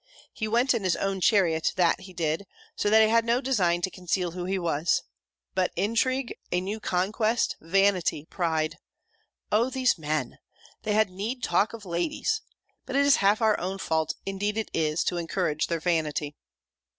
He 0.33 0.47
went 0.47 0.73
in 0.73 0.83
his 0.83 0.95
own 0.95 1.21
chariot, 1.21 1.73
that 1.75 1.99
he 1.99 2.11
did: 2.11 2.47
so 2.75 2.89
that 2.89 3.03
he 3.03 3.09
had 3.09 3.23
no 3.23 3.39
design 3.39 3.83
to 3.83 3.91
conceal 3.91 4.31
who 4.31 4.45
he 4.45 4.57
was 4.57 5.03
But 5.53 5.71
intrigue, 5.75 6.35
a 6.51 6.59
new 6.59 6.79
conquest, 6.79 7.55
vanity, 7.61 8.25
pride! 8.25 8.79
O 9.51 9.69
these 9.69 9.99
men! 9.99 10.39
They 10.81 10.93
had 10.93 11.11
need 11.11 11.43
talk 11.43 11.73
of 11.73 11.85
ladies! 11.85 12.41
But 12.87 12.95
it 12.95 13.05
is 13.05 13.17
half 13.17 13.43
our 13.43 13.59
own 13.59 13.77
fault, 13.77 14.15
indeed 14.25 14.57
it 14.57 14.71
is, 14.73 15.03
to 15.03 15.17
encourage 15.17 15.67
their 15.67 15.79
vanity. 15.79 16.35